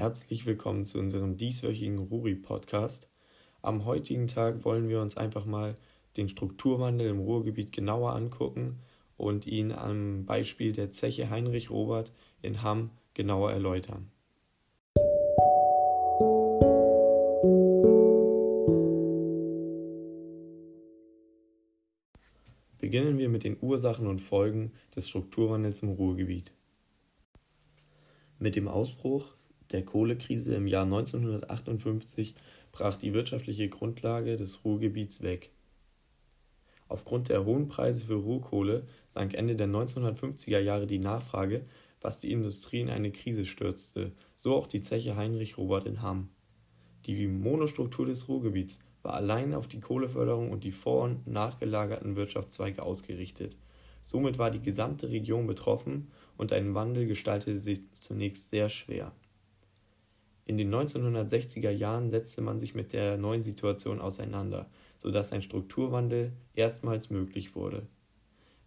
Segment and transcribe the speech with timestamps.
[0.00, 3.10] Herzlich willkommen zu unserem dieswöchigen Ruri-Podcast.
[3.60, 5.74] Am heutigen Tag wollen wir uns einfach mal
[6.16, 8.78] den Strukturwandel im Ruhrgebiet genauer angucken
[9.18, 14.10] und ihn am Beispiel der Zeche Heinrich Robert in Hamm genauer erläutern.
[22.78, 26.54] Beginnen wir mit den Ursachen und Folgen des Strukturwandels im Ruhrgebiet.
[28.38, 29.34] Mit dem Ausbruch
[29.72, 32.34] der Kohlekrise im Jahr 1958
[32.72, 35.50] brach die wirtschaftliche Grundlage des Ruhrgebiets weg.
[36.88, 41.64] Aufgrund der hohen Preise für Rohkohle sank Ende der 1950er Jahre die Nachfrage,
[42.00, 46.30] was die Industrie in eine Krise stürzte, so auch die Zeche Heinrich Robert in Hamm.
[47.06, 52.82] Die Monostruktur des Ruhrgebiets war allein auf die Kohleförderung und die vor- und nachgelagerten Wirtschaftszweige
[52.82, 53.56] ausgerichtet.
[54.02, 59.12] Somit war die gesamte Region betroffen und ein Wandel gestaltete sich zunächst sehr schwer.
[60.50, 65.42] In den 1960er Jahren setzte man sich mit der neuen Situation auseinander, so dass ein
[65.42, 67.86] Strukturwandel erstmals möglich wurde.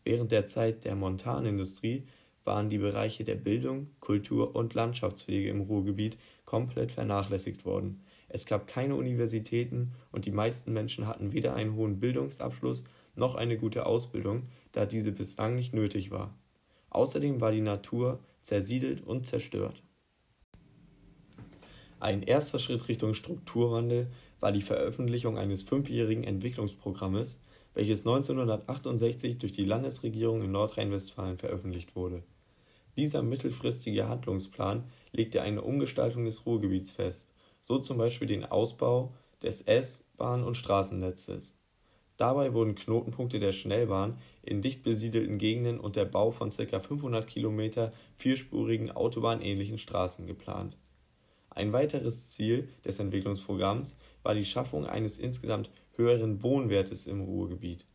[0.05, 2.05] Während der Zeit der Montanindustrie
[2.45, 8.01] waren die Bereiche der Bildung, Kultur und Landschaftspflege im Ruhrgebiet komplett vernachlässigt worden.
[8.29, 12.85] Es gab keine Universitäten und die meisten Menschen hatten weder einen hohen Bildungsabschluss
[13.17, 16.33] noch eine gute Ausbildung, da diese bislang nicht nötig war.
[16.91, 19.83] Außerdem war die Natur zersiedelt und zerstört.
[22.03, 27.39] Ein erster Schritt Richtung Strukturwandel war die Veröffentlichung eines fünfjährigen Entwicklungsprogrammes,
[27.75, 32.23] welches 1968 durch die Landesregierung in Nordrhein-Westfalen veröffentlicht wurde.
[32.97, 39.61] Dieser mittelfristige Handlungsplan legte eine Umgestaltung des Ruhrgebiets fest, so zum Beispiel den Ausbau des
[39.61, 41.55] S-, Bahn- und Straßennetzes.
[42.17, 46.79] Dabei wurden Knotenpunkte der Schnellbahn in dicht besiedelten Gegenden und der Bau von ca.
[46.81, 50.75] 500 Kilometer vierspurigen autobahnähnlichen Straßen geplant
[51.55, 57.85] ein weiteres Ziel des Entwicklungsprogramms war die Schaffung eines insgesamt höheren Wohnwertes im Ruhrgebiet.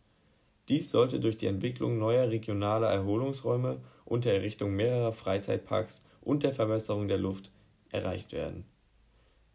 [0.69, 6.53] Dies sollte durch die Entwicklung neuer regionaler Erholungsräume und der Errichtung mehrerer Freizeitparks und der
[6.53, 7.51] Verbesserung der Luft
[7.91, 8.65] erreicht werden.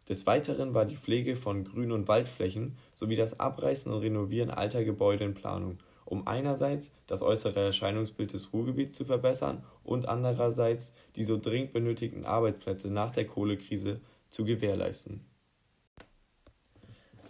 [0.08, 4.84] Des Weiteren war die Pflege von Grün- und Waldflächen sowie das Abreißen und Renovieren alter
[4.84, 5.78] Gebäude in Planung
[6.14, 12.24] um einerseits das äußere Erscheinungsbild des Ruhrgebiets zu verbessern und andererseits die so dringend benötigten
[12.24, 15.26] Arbeitsplätze nach der Kohlekrise zu gewährleisten.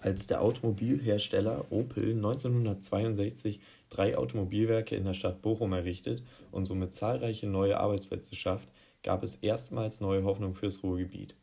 [0.03, 7.47] Als der Automobilhersteller Opel 1962 drei Automobilwerke in der Stadt Bochum errichtet und somit zahlreiche
[7.47, 8.69] neue Arbeitsplätze schafft,
[9.03, 11.37] gab es erstmals neue Hoffnung fürs Ruhrgebiet.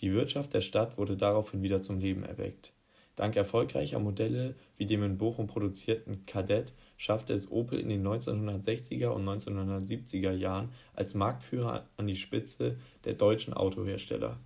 [0.00, 2.72] Die Wirtschaft der Stadt wurde daraufhin wieder zum Leben erweckt.
[3.14, 9.08] Dank erfolgreicher Modelle wie dem in Bochum produzierten Kadett schaffte es Opel in den 1960er
[9.08, 14.40] und 1970er Jahren als Marktführer an die Spitze der deutschen Autohersteller.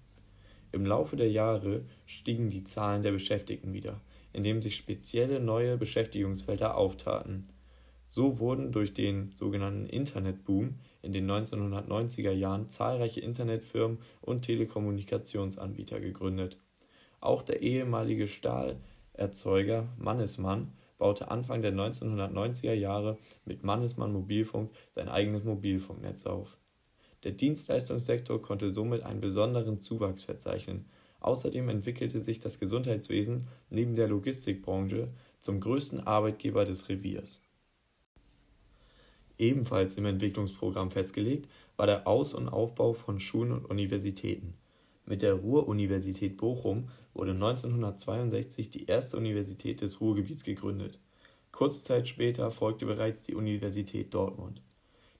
[0.72, 4.00] Im Laufe der Jahre stiegen die Zahlen der Beschäftigten wieder,
[4.32, 7.48] indem sich spezielle neue Beschäftigungsfelder auftaten.
[8.04, 16.58] So wurden durch den sogenannten Internetboom in den 1990er Jahren zahlreiche Internetfirmen und Telekommunikationsanbieter gegründet
[17.26, 25.44] auch der ehemalige Stahlerzeuger Mannesmann baute Anfang der 1990er Jahre mit Mannesmann Mobilfunk sein eigenes
[25.44, 26.56] Mobilfunknetz auf.
[27.24, 30.86] Der Dienstleistungssektor konnte somit einen besonderen Zuwachs verzeichnen.
[31.20, 35.08] Außerdem entwickelte sich das Gesundheitswesen neben der Logistikbranche
[35.40, 37.42] zum größten Arbeitgeber des Reviers.
[39.38, 44.54] Ebenfalls im Entwicklungsprogramm festgelegt war der Aus- und Aufbau von Schulen und Universitäten.
[45.08, 50.98] Mit der Ruhr-Universität Bochum wurde 1962 die erste Universität des Ruhrgebiets gegründet.
[51.52, 54.62] Kurze Zeit später folgte bereits die Universität Dortmund.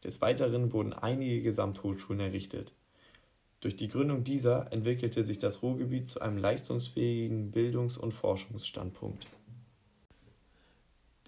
[0.03, 2.73] Des Weiteren wurden einige Gesamthochschulen errichtet.
[3.61, 9.27] Durch die Gründung dieser entwickelte sich das Ruhrgebiet zu einem leistungsfähigen Bildungs- und Forschungsstandpunkt.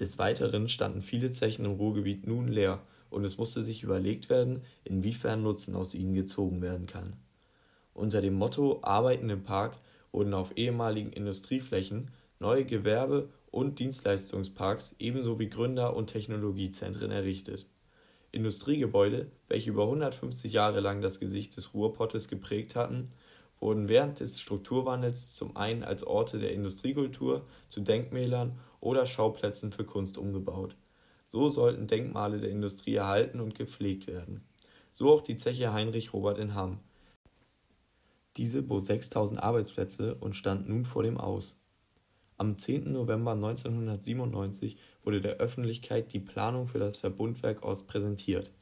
[0.01, 4.63] Des Weiteren standen viele Zechen im Ruhrgebiet nun leer und es musste sich überlegt werden,
[4.85, 7.15] inwiefern Nutzen aus ihnen gezogen werden kann.
[7.99, 9.77] Unter dem Motto Arbeiten im Park
[10.13, 17.67] wurden auf ehemaligen Industrieflächen neue Gewerbe- und Dienstleistungsparks ebenso wie Gründer- und Technologiezentren errichtet.
[18.31, 23.11] Industriegebäude, welche über 150 Jahre lang das Gesicht des Ruhrpottes geprägt hatten,
[23.59, 29.85] wurden während des Strukturwandels zum einen als Orte der Industriekultur zu Denkmälern oder Schauplätzen für
[29.85, 30.77] Kunst umgebaut.
[31.25, 34.45] So sollten Denkmale der Industrie erhalten und gepflegt werden.
[34.93, 36.79] So auch die Zeche Heinrich Robert in Hamm,
[38.37, 41.59] diese bot 6000 Arbeitsplätze und stand nun vor dem Aus.
[42.37, 42.93] Am 10.
[42.93, 48.53] November 1997 wurde der Öffentlichkeit die Planung für das Verbundwerk Ost präsentiert.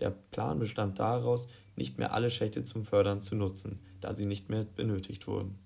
[0.00, 4.48] Der Plan bestand daraus, nicht mehr alle Schächte zum Fördern zu nutzen, da sie nicht
[4.48, 5.58] mehr benötigt wurden.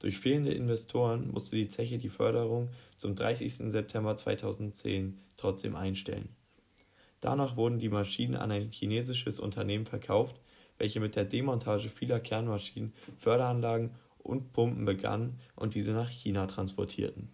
[0.00, 3.70] Durch fehlende Investoren musste die Zeche die Förderung zum 30.
[3.70, 6.28] September 2010 trotzdem einstellen.
[7.20, 10.40] Danach wurden die Maschinen an ein chinesisches Unternehmen verkauft,
[10.78, 17.28] welche mit der Demontage vieler Kernmaschinen, Förderanlagen und Pumpen begannen und diese nach China transportierten.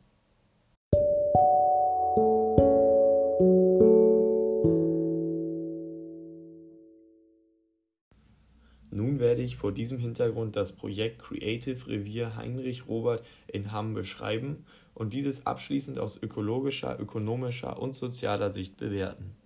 [8.93, 14.67] Nun werde ich vor diesem Hintergrund das Projekt Creative Revier Heinrich Robert in Hamm beschreiben
[14.95, 19.37] und dieses abschließend aus ökologischer, ökonomischer und sozialer Sicht bewerten.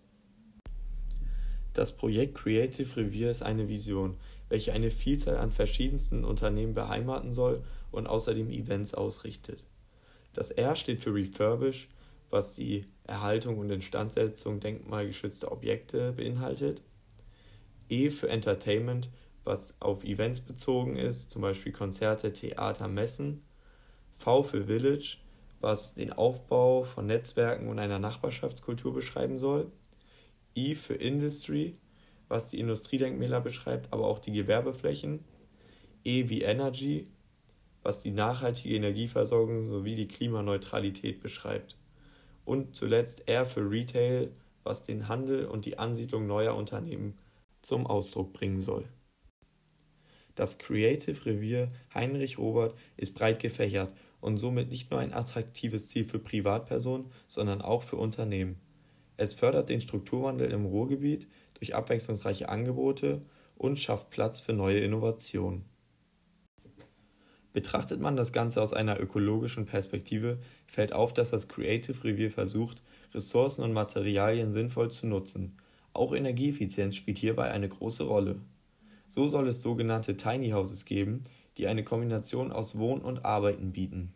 [1.75, 4.17] Das Projekt Creative Revier ist eine Vision,
[4.49, 9.65] welche eine Vielzahl an verschiedensten Unternehmen beheimaten soll und außerdem Events ausrichtet.
[10.35, 11.89] Das R steht für Refurbish,
[12.31, 16.81] was die Erhaltung und Instandsetzung denkmalgeschützter Objekte beinhaltet.
[17.89, 19.09] E für Entertainment,
[19.43, 23.43] was auf Events bezogen ist, zum Beispiel Konzerte, Theater, Messen.
[24.17, 25.19] V für Village,
[25.61, 29.73] was den Aufbau von Netzwerken und einer Nachbarschaftskultur beschreiben soll.
[30.57, 31.77] I für Industry,
[32.29, 35.25] was die Industriedenkmäler beschreibt, aber auch die Gewerbeflächen.
[36.05, 37.07] E wie Energy,
[37.83, 41.77] was die nachhaltige Energieversorgung sowie die Klimaneutralität beschreibt.
[42.45, 44.31] Und zuletzt R für Retail,
[44.65, 47.19] was den Handel und die Ansiedlung neuer Unternehmen
[47.63, 48.85] zum Ausdruck bringen soll.
[50.35, 56.07] Das Creative Revier Heinrich Robert ist breit gefächert und somit nicht nur ein attraktives Ziel
[56.07, 58.61] für Privatpersonen, sondern auch für Unternehmen.
[59.17, 61.29] Es fördert den Strukturwandel im Ruhrgebiet
[61.59, 63.23] durch abwechslungsreiche Angebote
[63.57, 65.65] und schafft Platz für neue Innovationen.
[67.53, 72.83] Betrachtet man das Ganze aus einer ökologischen Perspektive, fällt auf, dass das Creative Revier versucht,
[73.15, 75.57] Ressourcen und Materialien sinnvoll zu nutzen.
[75.93, 78.41] Auch Energieeffizienz spielt hierbei eine große Rolle.
[79.07, 81.23] So soll es sogenannte Tiny Houses geben,
[81.57, 84.13] die eine Kombination aus Wohnen und Arbeiten bieten.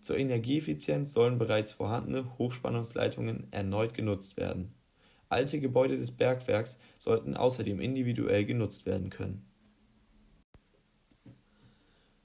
[0.00, 4.72] Zur Energieeffizienz sollen bereits vorhandene Hochspannungsleitungen erneut genutzt werden.
[5.28, 9.44] Alte Gebäude des Bergwerks sollten außerdem individuell genutzt werden können.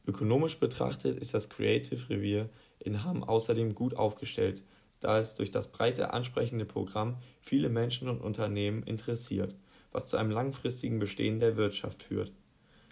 [0.05, 2.49] Ökonomisch betrachtet ist das Creative Revier
[2.79, 4.61] in Hamm außerdem gut aufgestellt,
[4.99, 9.55] da es durch das breite ansprechende Programm viele Menschen und Unternehmen interessiert,
[9.91, 12.31] was zu einem langfristigen Bestehen der Wirtschaft führt.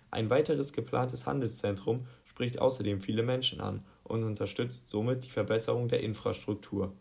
[0.10, 6.01] Ein weiteres geplantes Handelszentrum spricht außerdem viele Menschen an und unterstützt somit die Verbesserung der
[6.01, 6.94] Infrastruktur.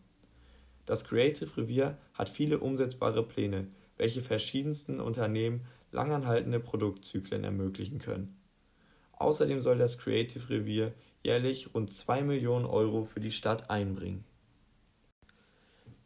[0.85, 3.67] Das Creative Revier hat viele umsetzbare Pläne,
[3.97, 5.61] welche verschiedensten Unternehmen
[5.91, 8.37] langanhaltende Produktzyklen ermöglichen können.
[9.13, 10.93] Außerdem soll das Creative Revier
[11.23, 14.23] jährlich rund 2 Millionen Euro für die Stadt einbringen.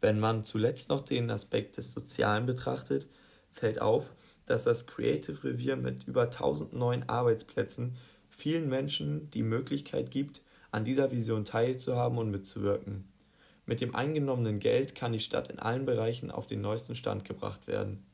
[0.00, 3.08] Wenn man zuletzt noch den Aspekt des Sozialen betrachtet,
[3.50, 4.12] fällt auf,
[4.44, 7.96] dass das Creative Revier mit über 1000 neuen Arbeitsplätzen
[8.28, 13.08] vielen Menschen die Möglichkeit gibt, an dieser Vision teilzuhaben und mitzuwirken.
[13.64, 17.66] Mit dem eingenommenen Geld kann die Stadt in allen Bereichen auf den neuesten Stand gebracht
[17.66, 18.04] werden.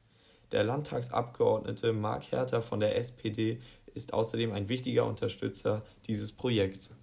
[0.50, 3.60] Der Landtagsabgeordnete Mark Herter von der SPD
[3.94, 6.96] ist außerdem ein wichtiger Unterstützer dieses Projekts.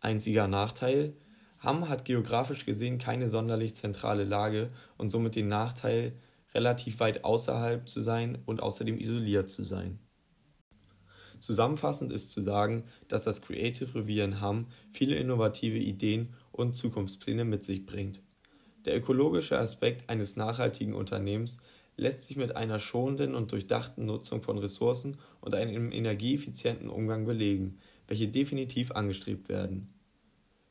[0.00, 1.12] Einziger Nachteil
[1.60, 6.14] Hamm hat geografisch gesehen keine sonderlich zentrale Lage und somit den Nachteil,
[6.54, 9.98] relativ weit außerhalb zu sein und außerdem isoliert zu sein.
[11.40, 17.44] Zusammenfassend ist zu sagen, dass das Creative Revier in Hamm viele innovative Ideen und Zukunftspläne
[17.44, 18.20] mit sich bringt.
[18.84, 21.58] Der ökologische Aspekt eines nachhaltigen Unternehmens
[21.96, 27.78] lässt sich mit einer schonenden und durchdachten Nutzung von Ressourcen und einem energieeffizienten Umgang belegen,
[28.06, 29.92] welche definitiv angestrebt werden.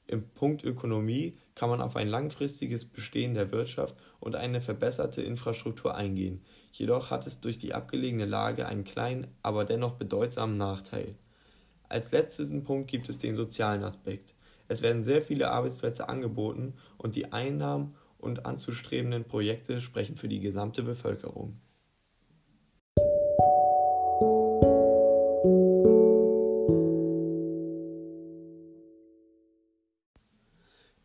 [0.07, 5.93] Im Punkt Ökonomie kann man auf ein langfristiges Bestehen der Wirtschaft und eine verbesserte Infrastruktur
[5.93, 11.15] eingehen, jedoch hat es durch die abgelegene Lage einen kleinen, aber dennoch bedeutsamen Nachteil.
[11.87, 14.35] Als letzten Punkt gibt es den sozialen Aspekt.
[14.67, 20.39] Es werden sehr viele Arbeitsplätze angeboten und die Einnahmen und anzustrebenden Projekte sprechen für die
[20.39, 21.55] gesamte Bevölkerung.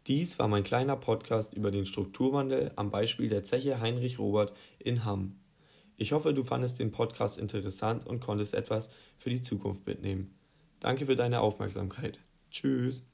[0.06, 5.06] Dies war mein kleiner Podcast über den Strukturwandel am Beispiel der Zeche Heinrich Robert in
[5.06, 5.40] Hamm.
[5.96, 10.34] Ich hoffe, du fandest den Podcast interessant und konntest etwas für die Zukunft mitnehmen.
[10.80, 12.18] Danke für deine Aufmerksamkeit.
[12.50, 13.13] Tschüss.